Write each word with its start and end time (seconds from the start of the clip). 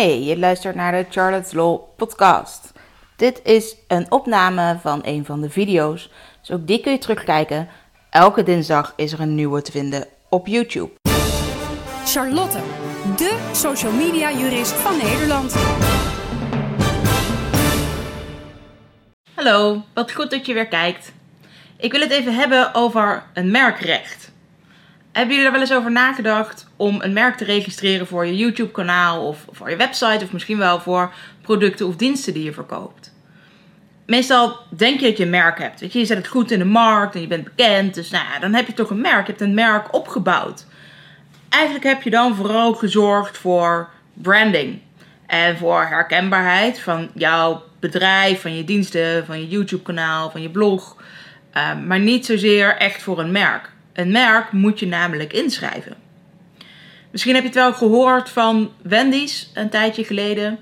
Hey, 0.00 0.22
je 0.22 0.38
luistert 0.38 0.74
naar 0.74 0.92
de 0.92 1.06
Charlotte's 1.10 1.52
Law 1.52 1.80
podcast. 1.96 2.72
Dit 3.16 3.40
is 3.44 3.76
een 3.88 4.10
opname 4.10 4.78
van 4.82 5.00
een 5.04 5.24
van 5.24 5.40
de 5.40 5.50
video's, 5.50 6.10
dus 6.40 6.50
ook 6.50 6.66
die 6.66 6.80
kun 6.80 6.92
je 6.92 6.98
terugkijken. 6.98 7.68
Elke 8.10 8.42
dinsdag 8.42 8.92
is 8.96 9.12
er 9.12 9.20
een 9.20 9.34
nieuwe 9.34 9.62
te 9.62 9.70
vinden 9.70 10.06
op 10.28 10.46
YouTube. 10.46 10.90
Charlotte, 12.04 12.58
de 13.16 13.50
social 13.52 13.92
media 13.92 14.32
jurist 14.32 14.72
van 14.72 14.96
Nederland. 14.96 15.54
Hallo, 19.34 19.82
wat 19.94 20.12
goed 20.12 20.30
dat 20.30 20.46
je 20.46 20.54
weer 20.54 20.68
kijkt. 20.68 21.12
Ik 21.76 21.92
wil 21.92 22.00
het 22.00 22.10
even 22.10 22.34
hebben 22.34 22.74
over 22.74 23.22
een 23.34 23.50
merkrecht. 23.50 24.29
Hebben 25.12 25.34
jullie 25.34 25.46
er 25.46 25.52
wel 25.52 25.60
eens 25.60 25.72
over 25.72 25.90
nagedacht 25.90 26.66
om 26.76 27.02
een 27.02 27.12
merk 27.12 27.36
te 27.36 27.44
registreren 27.44 28.06
voor 28.06 28.26
je 28.26 28.36
YouTube-kanaal 28.36 29.26
of 29.26 29.44
voor 29.50 29.70
je 29.70 29.76
website 29.76 30.24
of 30.24 30.32
misschien 30.32 30.58
wel 30.58 30.80
voor 30.80 31.12
producten 31.42 31.86
of 31.86 31.96
diensten 31.96 32.34
die 32.34 32.44
je 32.44 32.52
verkoopt? 32.52 33.14
Meestal 34.06 34.56
denk 34.68 35.00
je 35.00 35.06
dat 35.06 35.16
je 35.16 35.24
een 35.24 35.30
merk 35.30 35.58
hebt. 35.58 35.80
Weet 35.80 35.92
je, 35.92 35.98
je 35.98 36.04
zet 36.04 36.16
het 36.16 36.26
goed 36.26 36.50
in 36.50 36.58
de 36.58 36.64
markt 36.64 37.14
en 37.14 37.20
je 37.20 37.26
bent 37.26 37.44
bekend. 37.44 37.94
Dus 37.94 38.10
nou 38.10 38.24
dan 38.40 38.54
heb 38.54 38.66
je 38.66 38.72
toch 38.72 38.90
een 38.90 39.00
merk. 39.00 39.26
Je 39.26 39.32
hebt 39.32 39.40
een 39.40 39.54
merk 39.54 39.94
opgebouwd. 39.94 40.66
Eigenlijk 41.48 41.84
heb 41.84 42.02
je 42.02 42.10
dan 42.10 42.34
vooral 42.34 42.74
gezorgd 42.74 43.38
voor 43.38 43.88
branding. 44.12 44.80
En 45.26 45.56
voor 45.56 45.82
herkenbaarheid 45.82 46.80
van 46.80 47.10
jouw 47.14 47.62
bedrijf, 47.80 48.40
van 48.40 48.56
je 48.56 48.64
diensten, 48.64 49.26
van 49.26 49.40
je 49.40 49.48
YouTube-kanaal, 49.48 50.30
van 50.30 50.42
je 50.42 50.50
blog. 50.50 50.96
Uh, 51.54 51.78
maar 51.86 52.00
niet 52.00 52.26
zozeer 52.26 52.76
echt 52.76 53.02
voor 53.02 53.18
een 53.18 53.32
merk. 53.32 53.70
Een 53.92 54.10
merk 54.10 54.52
moet 54.52 54.78
je 54.78 54.86
namelijk 54.86 55.32
inschrijven. 55.32 55.96
Misschien 57.10 57.34
heb 57.34 57.42
je 57.42 57.48
het 57.48 57.58
wel 57.58 57.72
gehoord 57.72 58.30
van 58.30 58.72
Wendy's 58.82 59.50
een 59.54 59.70
tijdje 59.70 60.04
geleden. 60.04 60.58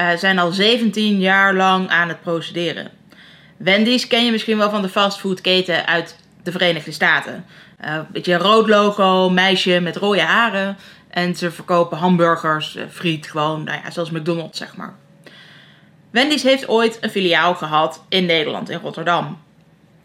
Uh, 0.00 0.16
zijn 0.16 0.38
al 0.38 0.52
17 0.52 1.18
jaar 1.18 1.54
lang 1.54 1.88
aan 1.88 2.08
het 2.08 2.20
procederen. 2.20 2.90
Wendy's 3.56 4.06
ken 4.06 4.24
je 4.24 4.30
misschien 4.30 4.58
wel 4.58 4.70
van 4.70 4.82
de 4.82 4.88
fastfoodketen 4.88 5.86
uit 5.86 6.16
de 6.42 6.52
Verenigde 6.52 6.92
Staten. 6.92 7.44
Een 7.78 8.06
beetje 8.12 8.32
een 8.32 8.40
rood 8.40 8.68
logo, 8.68 9.30
meisje 9.30 9.80
met 9.80 9.96
rode 9.96 10.20
haren. 10.20 10.76
En 11.08 11.36
ze 11.36 11.50
verkopen 11.50 11.98
hamburgers, 11.98 12.76
uh, 12.76 12.82
friet, 12.90 13.30
gewoon, 13.30 13.64
nou 13.64 13.80
ja, 13.84 13.90
zoals 13.90 14.10
McDonald's 14.10 14.58
zeg 14.58 14.76
maar. 14.76 14.94
Wendy's 16.10 16.42
heeft 16.42 16.68
ooit 16.68 16.98
een 17.00 17.10
filiaal 17.10 17.54
gehad 17.54 18.04
in 18.08 18.26
Nederland, 18.26 18.70
in 18.70 18.78
Rotterdam. 18.78 19.38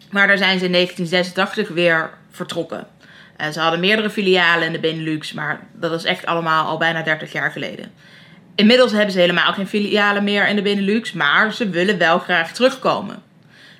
Maar 0.10 0.28
daar 0.28 0.38
zijn 0.38 0.60
ze 0.60 0.66
in 0.66 0.72
1986 0.72 1.68
weer 1.76 2.10
vertrokken. 2.32 2.88
Uh, 3.42 3.50
ze 3.50 3.60
hadden 3.60 3.80
meerdere 3.80 4.10
filialen 4.10 4.68
in 4.68 4.74
de 4.74 4.80
Benelux, 4.80 5.34
maar 5.34 5.60
dat 5.74 5.92
is 5.92 6.04
echt 6.04 6.26
allemaal 6.26 6.66
al 6.66 6.78
bijna 6.78 7.02
30 7.02 7.32
jaar 7.32 7.52
geleden. 7.52 7.92
Inmiddels 8.56 8.92
hebben 8.92 9.12
ze 9.12 9.20
helemaal 9.20 9.54
geen 9.54 9.68
filialen 9.68 10.24
meer 10.24 10.48
in 10.48 10.56
de 10.56 10.62
Benelux, 10.62 11.12
maar 11.12 11.54
ze 11.54 11.70
willen 11.70 11.98
wel 11.98 12.20
graag 12.20 12.54
terugkomen. 12.54 13.24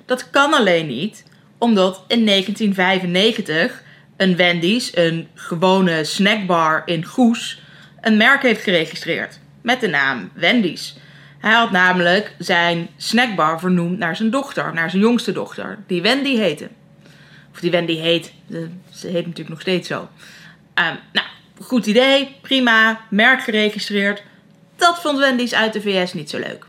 Dat 0.06 0.30
kan 0.30 0.54
alleen 0.54 0.86
niet, 0.86 1.24
omdat 1.58 2.04
in 2.08 2.26
1995 2.26 3.82
een 4.16 4.36
Wendy's, 4.36 4.96
een 4.96 5.28
gewone 5.34 6.04
snackbar 6.04 6.82
in 6.84 7.04
Goes, 7.04 7.62
een 8.00 8.16
merk 8.16 8.42
heeft 8.42 8.62
geregistreerd 8.62 9.38
met 9.62 9.80
de 9.80 9.88
naam 9.88 10.30
Wendy's. 10.34 10.96
Hij 11.38 11.52
had 11.52 11.70
namelijk 11.70 12.34
zijn 12.38 12.88
snackbar 12.96 13.60
vernoemd 13.60 13.98
naar 13.98 14.16
zijn 14.16 14.30
dochter, 14.30 14.74
naar 14.74 14.90
zijn 14.90 15.02
jongste 15.02 15.32
dochter, 15.32 15.78
die 15.86 16.02
Wendy 16.02 16.36
heette. 16.36 16.68
Of 17.52 17.60
die 17.60 17.70
Wendy 17.70 17.96
heet. 17.96 18.32
Ze 18.90 19.06
heet 19.06 19.26
natuurlijk 19.26 19.48
nog 19.48 19.60
steeds 19.60 19.88
zo. 19.88 20.00
Um, 20.74 20.98
nou, 21.12 21.26
goed 21.60 21.86
idee. 21.86 22.36
Prima. 22.42 23.00
Merk 23.10 23.42
geregistreerd. 23.42 24.22
Dat 24.76 25.00
vond 25.00 25.18
Wendy's 25.18 25.54
uit 25.54 25.72
de 25.72 25.80
VS 25.80 26.12
niet 26.12 26.30
zo 26.30 26.38
leuk. 26.38 26.66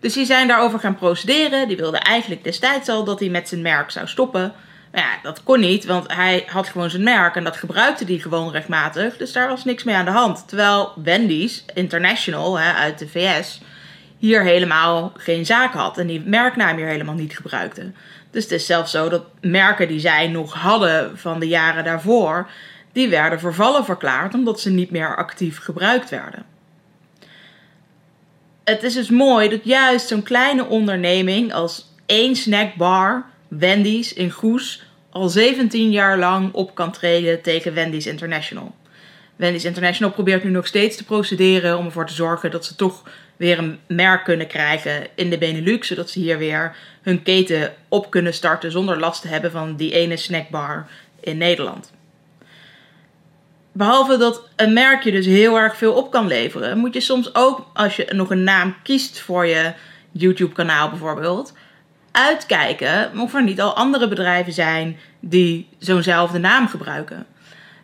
Dus 0.00 0.12
die 0.12 0.24
zijn 0.24 0.48
daarover 0.48 0.78
gaan 0.78 0.96
procederen. 0.96 1.68
Die 1.68 1.76
wilde 1.76 1.98
eigenlijk 1.98 2.44
destijds 2.44 2.88
al 2.88 3.04
dat 3.04 3.20
hij 3.20 3.28
met 3.28 3.48
zijn 3.48 3.62
merk 3.62 3.90
zou 3.90 4.08
stoppen. 4.08 4.52
Maar 4.92 5.02
ja, 5.02 5.18
dat 5.22 5.42
kon 5.42 5.60
niet, 5.60 5.84
want 5.84 6.12
hij 6.12 6.44
had 6.46 6.68
gewoon 6.68 6.90
zijn 6.90 7.02
merk 7.02 7.36
en 7.36 7.44
dat 7.44 7.56
gebruikte 7.56 8.04
hij 8.04 8.18
gewoon 8.18 8.52
rechtmatig. 8.52 9.16
Dus 9.16 9.32
daar 9.32 9.48
was 9.48 9.64
niks 9.64 9.84
mee 9.84 9.94
aan 9.94 10.04
de 10.04 10.10
hand. 10.10 10.48
Terwijl 10.48 10.92
Wendy's 11.04 11.64
International 11.74 12.58
hè, 12.58 12.72
uit 12.72 12.98
de 12.98 13.08
VS 13.08 13.60
hier 14.20 14.42
helemaal 14.42 15.12
geen 15.16 15.46
zaak 15.46 15.72
had 15.72 15.98
en 15.98 16.06
die 16.06 16.22
merknaam 16.24 16.76
hier 16.76 16.86
helemaal 16.86 17.14
niet 17.14 17.36
gebruikte. 17.36 17.92
Dus 18.30 18.42
het 18.42 18.52
is 18.52 18.66
zelfs 18.66 18.90
zo 18.90 19.08
dat 19.08 19.24
merken 19.40 19.88
die 19.88 20.00
zij 20.00 20.28
nog 20.28 20.54
hadden 20.54 21.18
van 21.18 21.40
de 21.40 21.48
jaren 21.48 21.84
daarvoor, 21.84 22.50
die 22.92 23.08
werden 23.08 23.40
vervallen 23.40 23.84
verklaard 23.84 24.34
omdat 24.34 24.60
ze 24.60 24.70
niet 24.70 24.90
meer 24.90 25.16
actief 25.16 25.58
gebruikt 25.58 26.10
werden. 26.10 26.44
Het 28.64 28.82
is 28.82 28.94
dus 28.94 29.10
mooi 29.10 29.48
dat 29.48 29.64
juist 29.64 30.08
zo'n 30.08 30.22
kleine 30.22 30.64
onderneming 30.64 31.52
als 31.52 31.94
één 32.06 32.36
snackbar, 32.36 33.24
Wendy's 33.48 34.12
in 34.12 34.30
Goes, 34.30 34.82
al 35.10 35.28
17 35.28 35.90
jaar 35.90 36.18
lang 36.18 36.52
op 36.52 36.74
kan 36.74 36.92
treden 36.92 37.42
tegen 37.42 37.74
Wendy's 37.74 38.06
International. 38.06 38.74
Wendy's 39.36 39.64
International 39.64 40.12
probeert 40.12 40.44
nu 40.44 40.50
nog 40.50 40.66
steeds 40.66 40.96
te 40.96 41.04
procederen 41.04 41.78
om 41.78 41.84
ervoor 41.84 42.06
te 42.06 42.14
zorgen 42.14 42.50
dat 42.50 42.64
ze 42.64 42.76
toch 42.76 43.02
weer 43.40 43.58
een 43.58 43.78
merk 43.86 44.24
kunnen 44.24 44.46
krijgen 44.46 45.06
in 45.14 45.30
de 45.30 45.38
Benelux, 45.38 45.88
zodat 45.88 46.10
ze 46.10 46.18
hier 46.18 46.38
weer 46.38 46.76
hun 47.02 47.22
keten 47.22 47.74
op 47.88 48.10
kunnen 48.10 48.34
starten 48.34 48.70
zonder 48.70 48.98
last 48.98 49.22
te 49.22 49.28
hebben 49.28 49.50
van 49.50 49.76
die 49.76 49.92
ene 49.92 50.16
snackbar 50.16 50.86
in 51.20 51.38
Nederland. 51.38 51.92
Behalve 53.72 54.16
dat 54.16 54.48
een 54.56 54.72
merkje 54.72 55.10
dus 55.10 55.26
heel 55.26 55.56
erg 55.58 55.76
veel 55.76 55.92
op 55.92 56.10
kan 56.10 56.26
leveren, 56.26 56.78
moet 56.78 56.94
je 56.94 57.00
soms 57.00 57.34
ook, 57.34 57.70
als 57.74 57.96
je 57.96 58.06
nog 58.12 58.30
een 58.30 58.44
naam 58.44 58.76
kiest 58.82 59.20
voor 59.20 59.46
je 59.46 59.72
YouTube-kanaal 60.10 60.88
bijvoorbeeld, 60.88 61.52
uitkijken 62.12 63.18
of 63.18 63.34
er 63.34 63.42
niet 63.42 63.60
al 63.60 63.76
andere 63.76 64.08
bedrijven 64.08 64.52
zijn 64.52 64.98
die 65.20 65.68
zo'nzelfde 65.78 66.38
naam 66.38 66.68
gebruiken. 66.68 67.26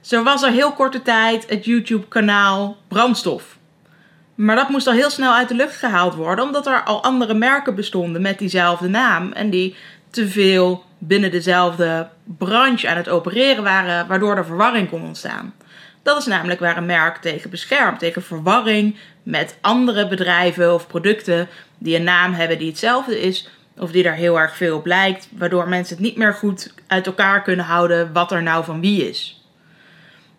Zo 0.01 0.23
was 0.23 0.43
er 0.43 0.51
heel 0.51 0.73
korte 0.73 1.03
tijd 1.03 1.49
het 1.49 1.65
YouTube-kanaal 1.65 2.77
Brandstof. 2.89 3.56
Maar 4.37 4.57
dat 4.57 4.69
moest 4.69 4.87
al 4.87 4.93
heel 4.93 5.11
snel 5.11 5.33
uit 5.33 5.49
de 5.49 5.55
lucht 5.55 5.77
gehaald 5.77 6.15
worden, 6.15 6.45
omdat 6.45 6.67
er 6.67 6.83
al 6.83 7.03
andere 7.03 7.35
merken 7.35 7.75
bestonden 7.75 8.23
met 8.23 8.39
diezelfde 8.39 8.89
naam 8.89 9.33
en 9.33 9.51
die 9.51 9.77
te 10.11 10.29
veel 10.29 10.85
binnen 10.99 11.31
dezelfde 11.31 12.09
branche 12.25 12.89
aan 12.89 12.97
het 12.97 13.09
opereren 13.09 13.63
waren, 13.63 14.07
waardoor 14.07 14.37
er 14.37 14.47
verwarring 14.47 14.89
kon 14.89 15.03
ontstaan. 15.03 15.55
Dat 16.03 16.19
is 16.19 16.27
namelijk 16.27 16.61
waar 16.61 16.77
een 16.77 16.87
merk 16.87 17.17
tegen 17.17 17.51
beschermt, 17.51 17.99
tegen 17.99 18.23
verwarring 18.23 18.97
met 19.23 19.59
andere 19.61 20.09
bedrijven 20.09 20.75
of 20.75 20.87
producten 20.87 21.49
die 21.79 21.97
een 21.97 22.05
naam 22.05 22.33
hebben 22.33 22.59
die 22.59 22.69
hetzelfde 22.69 23.21
is, 23.21 23.49
of 23.79 23.91
die 23.91 24.03
daar 24.03 24.15
heel 24.15 24.39
erg 24.39 24.57
veel 24.57 24.77
op 24.77 24.87
lijkt, 24.87 25.29
waardoor 25.39 25.69
mensen 25.69 25.97
het 25.97 26.05
niet 26.05 26.17
meer 26.17 26.35
goed 26.35 26.75
uit 26.87 27.07
elkaar 27.07 27.43
kunnen 27.43 27.65
houden 27.65 28.13
wat 28.13 28.33
er 28.33 28.43
nou 28.43 28.65
van 28.65 28.81
wie 28.81 29.09
is. 29.09 29.46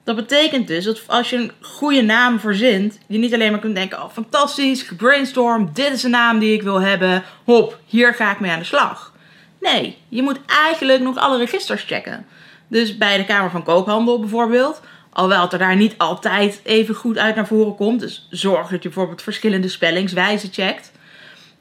Dat 0.07 0.15
betekent 0.15 0.67
dus 0.67 0.83
dat 0.83 1.01
als 1.07 1.29
je 1.29 1.37
een 1.37 1.51
goede 1.61 2.01
naam 2.01 2.39
verzint, 2.39 2.97
je 3.07 3.17
niet 3.17 3.33
alleen 3.33 3.51
maar 3.51 3.59
kunt 3.59 3.75
denken: 3.75 4.03
oh 4.03 4.11
fantastisch, 4.11 4.81
gebrainstorm, 4.81 5.69
dit 5.73 5.93
is 5.93 6.03
een 6.03 6.11
naam 6.11 6.39
die 6.39 6.53
ik 6.53 6.61
wil 6.61 6.81
hebben, 6.81 7.23
hop, 7.43 7.79
hier 7.85 8.13
ga 8.13 8.31
ik 8.31 8.39
mee 8.39 8.51
aan 8.51 8.59
de 8.59 8.65
slag. 8.65 9.13
Nee, 9.61 9.97
je 10.09 10.21
moet 10.21 10.39
eigenlijk 10.45 11.01
nog 11.01 11.17
alle 11.17 11.37
registers 11.37 11.83
checken. 11.83 12.25
Dus 12.67 12.97
bij 12.97 13.17
de 13.17 13.25
Kamer 13.25 13.51
van 13.51 13.63
Koophandel 13.63 14.19
bijvoorbeeld, 14.19 14.81
alhoewel 15.13 15.41
het 15.41 15.53
er 15.53 15.59
daar 15.59 15.75
niet 15.75 15.97
altijd 15.97 16.61
even 16.63 16.95
goed 16.95 17.17
uit 17.17 17.35
naar 17.35 17.47
voren 17.47 17.75
komt, 17.75 17.99
dus 17.99 18.27
zorg 18.29 18.69
dat 18.69 18.83
je 18.83 18.89
bijvoorbeeld 18.89 19.21
verschillende 19.21 19.67
spellingswijzen 19.67 20.49
checkt. 20.53 20.91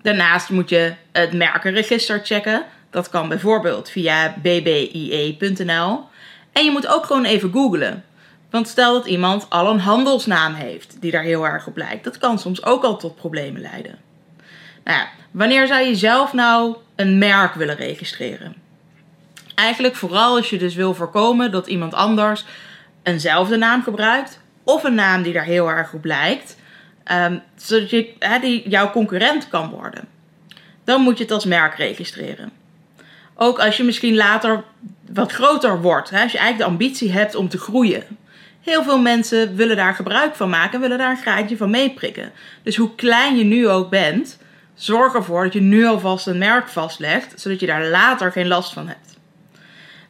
Daarnaast 0.03 0.51
moet 0.51 0.69
je 0.69 0.95
het 1.13 1.33
merkenregister 1.33 2.21
checken. 2.25 2.65
Dat 2.91 3.09
kan 3.09 3.29
bijvoorbeeld 3.29 3.91
via 3.91 4.35
bbie.nl. 4.43 6.05
En 6.53 6.65
je 6.65 6.71
moet 6.71 6.87
ook 6.87 7.07
gewoon 7.07 7.25
even 7.25 7.53
googlen. 7.53 8.05
Want 8.51 8.69
stel 8.69 8.93
dat 8.93 9.07
iemand 9.07 9.51
al 9.51 9.71
een 9.71 9.81
handelsnaam 9.81 10.55
heeft 10.55 10.97
die 11.01 11.11
daar 11.11 11.23
heel 11.23 11.47
erg 11.47 11.67
op 11.67 11.77
lijkt. 11.77 12.05
Dat 12.05 12.19
kan 12.19 12.39
soms 12.39 12.65
ook 12.65 12.83
al 12.85 12.97
tot 12.97 13.17
problemen 13.17 13.61
leiden. 13.61 13.99
Nou 14.85 14.99
ja, 14.99 15.09
wanneer 15.31 15.67
zou 15.67 15.83
je 15.83 15.95
zelf 15.95 16.33
nou 16.33 16.77
een 16.97 17.19
merk 17.19 17.55
willen 17.55 17.77
registreren? 17.77 18.55
Eigenlijk 19.55 19.95
vooral 19.95 20.37
als 20.37 20.51
je 20.51 20.59
dus 20.59 20.75
wil 20.75 20.95
voorkomen 20.95 21.51
dat 21.51 21.67
iemand 21.67 21.95
anders 21.95 22.45
eenzelfde 23.03 23.57
naam 23.57 23.83
gebruikt. 23.83 24.41
Of 24.65 24.85
een 24.85 24.95
naam 24.95 25.23
die 25.23 25.33
daar 25.33 25.45
heel 25.45 25.69
erg 25.69 25.93
op 25.93 26.05
lijkt. 26.05 26.57
Um, 27.13 27.43
zodat 27.57 27.91
je, 27.91 28.15
die 28.41 28.69
jouw 28.69 28.91
concurrent 28.91 29.49
kan 29.49 29.71
worden. 29.71 30.09
Dan 30.85 31.01
moet 31.01 31.19
je 31.19 31.23
het 31.23 31.33
als 31.33 31.45
merk 31.45 31.75
registreren. 31.75 32.53
Ook 33.35 33.59
als 33.59 33.77
je 33.77 33.85
misschien 33.85 34.17
later 34.17 34.65
wat 35.13 35.33
groter 35.33 35.81
wordt. 35.81 36.13
Als 36.13 36.33
je 36.33 36.39
eigenlijk 36.39 36.59
de 36.59 36.65
ambitie 36.65 37.13
hebt 37.13 37.35
om 37.35 37.49
te 37.49 37.59
groeien. 37.59 38.05
Heel 38.67 38.83
veel 38.83 39.01
mensen 39.01 39.57
willen 39.57 39.77
daar 39.77 39.95
gebruik 39.95 40.35
van 40.35 40.51
maken, 40.51 40.81
willen 40.81 40.99
daar 40.99 41.11
een 41.11 41.17
graadje 41.17 41.57
van 41.57 41.71
meeprikken. 41.71 42.33
Dus 42.63 42.77
hoe 42.77 42.95
klein 42.95 43.37
je 43.37 43.45
nu 43.45 43.69
ook 43.69 43.91
bent, 43.91 44.39
zorg 44.75 45.15
ervoor 45.15 45.45
dat 45.45 45.53
je 45.53 45.61
nu 45.61 45.87
alvast 45.87 46.27
een 46.27 46.39
merk 46.39 46.69
vastlegt, 46.69 47.41
zodat 47.41 47.61
je 47.61 47.67
daar 47.67 47.87
later 47.87 48.33
geen 48.33 48.47
last 48.47 48.73
van 48.73 48.89
hebt. 48.89 49.19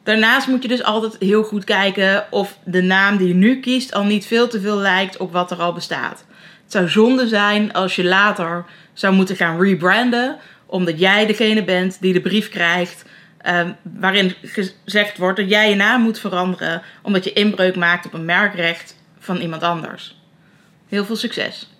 Daarnaast 0.03 0.47
moet 0.47 0.61
je 0.61 0.67
dus 0.67 0.83
altijd 0.83 1.15
heel 1.19 1.43
goed 1.43 1.63
kijken 1.63 2.25
of 2.29 2.57
de 2.63 2.81
naam 2.81 3.17
die 3.17 3.27
je 3.27 3.33
nu 3.33 3.59
kiest 3.59 3.93
al 3.93 4.03
niet 4.03 4.25
veel 4.25 4.47
te 4.47 4.61
veel 4.61 4.77
lijkt 4.77 5.17
op 5.17 5.31
wat 5.31 5.51
er 5.51 5.61
al 5.61 5.73
bestaat. 5.73 6.25
Het 6.63 6.71
zou 6.71 6.89
zonde 6.89 7.27
zijn 7.27 7.73
als 7.73 7.95
je 7.95 8.03
later 8.03 8.65
zou 8.93 9.13
moeten 9.13 9.35
gaan 9.35 9.61
rebranden, 9.61 10.37
omdat 10.65 10.99
jij 10.99 11.25
degene 11.25 11.63
bent 11.63 11.97
die 12.01 12.13
de 12.13 12.21
brief 12.21 12.49
krijgt. 12.49 13.05
Ehm, 13.37 13.71
waarin 13.81 14.33
gezegd 14.41 15.17
wordt 15.17 15.39
dat 15.39 15.49
jij 15.49 15.69
je 15.69 15.75
naam 15.75 16.01
moet 16.01 16.19
veranderen 16.19 16.81
omdat 17.01 17.23
je 17.23 17.33
inbreuk 17.33 17.75
maakt 17.75 18.05
op 18.05 18.13
een 18.13 18.25
merkrecht 18.25 18.95
van 19.19 19.37
iemand 19.37 19.63
anders. 19.63 20.21
Heel 20.87 21.05
veel 21.05 21.15
succes! 21.15 21.76